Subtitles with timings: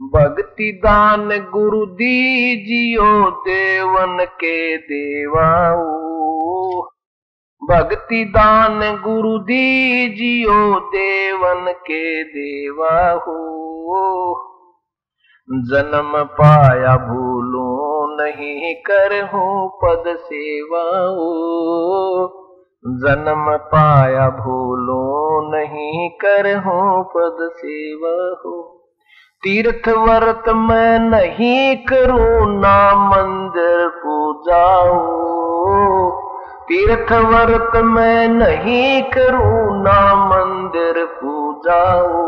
[0.00, 3.08] भक्ति दान गुरु दीजियो
[3.46, 5.86] देवन के देवाऊ
[7.62, 10.60] भक्ति दान गुरु दीजियो
[10.94, 12.94] देवन के देवा
[13.26, 13.36] हो
[15.72, 17.66] जन्म पाया भूलो
[18.16, 20.86] नहीं कर हूँ पद सेवा
[23.04, 25.04] जन्म पाया भूलो
[25.52, 28.77] नहीं कर हूँ पद सेवा हो
[29.42, 34.96] तीर्थ व्रत मैं नहीं करूँ, ना मंदिर पूजाओ
[36.68, 42.24] तीर्थ व्रत मैं नहीं करूँ, ना मंदिर पूजाओ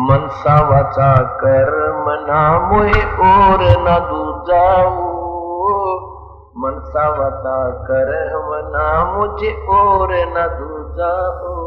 [0.00, 1.70] मनसा वाचा कर
[2.06, 5.06] मना मोहे और न दूजाओ
[6.58, 8.12] मनसा वाचा कर
[8.48, 11.65] मना मुझे और न दूजाओ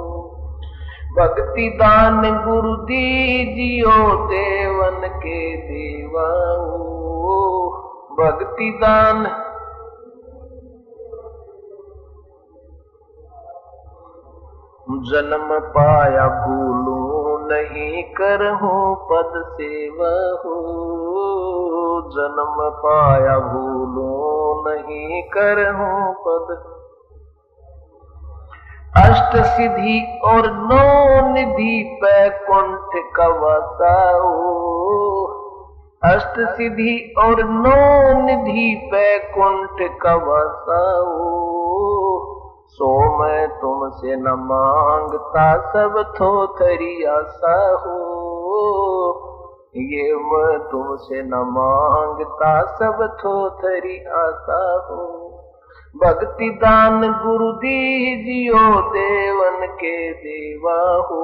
[1.18, 6.90] भक्ति दान गुरु दीजियो देवन के देवाओ।
[8.20, 9.24] भक्ति दान
[15.10, 20.58] जन्म पाया भूलू नहीं कर हूँ पद सेवा हो।
[22.14, 24.10] जन्म पाया भूलू
[24.68, 26.79] नहीं कर हूँ पद
[28.98, 34.30] अष्ट सिद्धि और नौ निधि पैकुंठ कवसाओ।
[36.04, 41.30] अष्ट सिद्धि और नौ निधि पैकुंठ कवसाओ।
[42.68, 48.00] सो मैं तुमसे न माँगता सब थो थरी आशा हो।
[49.76, 55.39] ये मैं तुमसे न माँगता सब थो थरी आशा हो।
[55.96, 61.20] भक्ति दान गुरु दीजियो देवन के देवा हो।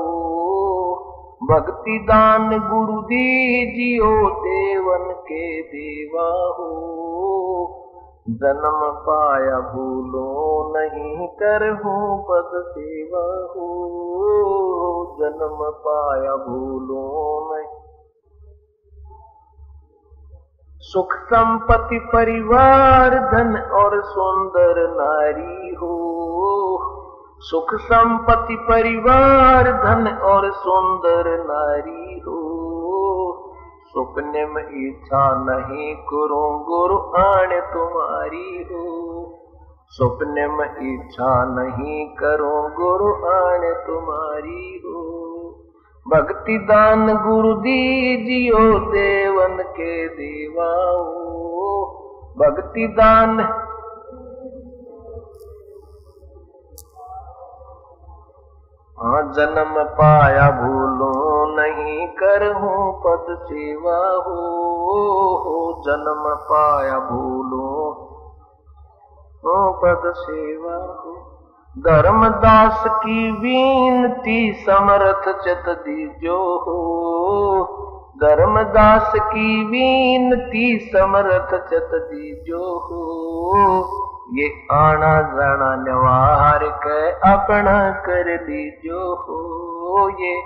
[1.44, 6.72] भक्ति दान गुरु दीजियो देवन के देवा हो।
[8.30, 10.26] जन्म पाया भूलो
[10.78, 13.66] नहीं कर हूँ पद सेवा हो।
[15.20, 17.04] जन्म पाया भूलो
[17.56, 17.65] नहीं
[20.86, 25.96] सुख संपत्ति परिवार, धन और सुंदर नारी हो।
[27.40, 32.42] सुख संपत्ति परिवार, धन और सुंदर नारी हो।
[33.88, 38.96] सुपने में इच्छा नहीं करो, गुरु आण तुम्हारी हो।
[39.90, 45.35] सुपने में इच्छा नहीं करो, गुरु आण तुम्हारी हो।
[46.08, 51.86] भक्ति दान गुरु दीजियो देवन के देवाओ।
[52.40, 53.40] भक्ति दान।
[59.00, 61.12] हाँ जन्म पाया भूलो
[61.56, 67.66] नहीं कर हूँ पद सेवा हो, जन्म पाया भूलो
[69.82, 71.14] पद सेवा हो।
[71.80, 76.78] धर्मदास की बीनती समर्थ चत दीजो हो
[78.24, 83.02] धर्मदास की बीनती समर्थ चत दीजो हो
[84.34, 90.40] ये आना जाना नवार के अपना कर लीजो। हो ये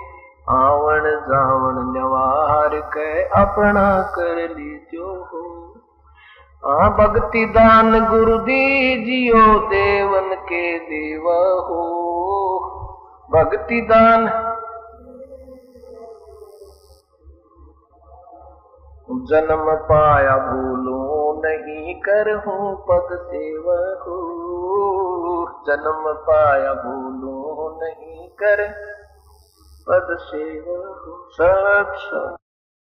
[0.48, 5.42] आवण जावण नवार के अपना कर लीजो। हो
[6.66, 11.84] आ भक्ति दान गुरु दीजियो देवन के देवा हो।
[13.32, 14.26] भक्ति दान।
[19.10, 24.18] जन्म पाया भूलो नहीं कर हूँ पद सेवा हो।
[25.66, 28.68] जन्म पाया भूलो नहीं कर
[29.88, 32.39] पद सेवा हो। सब